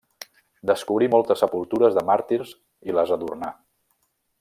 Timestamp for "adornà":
3.19-3.57